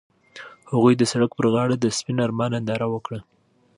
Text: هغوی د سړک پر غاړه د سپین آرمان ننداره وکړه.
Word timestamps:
هغوی 0.71 0.93
د 0.97 1.03
سړک 1.11 1.31
پر 1.37 1.45
غاړه 1.53 1.75
د 1.79 1.85
سپین 1.97 2.17
آرمان 2.25 2.49
ننداره 2.53 2.87
وکړه. 2.89 3.19